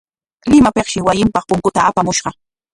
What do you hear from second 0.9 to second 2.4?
wasinpaq punkuta apamushqa.